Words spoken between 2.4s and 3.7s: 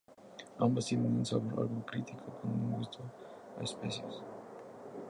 con un gusto a